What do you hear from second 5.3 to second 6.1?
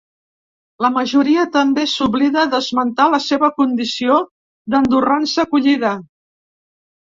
d’acollida.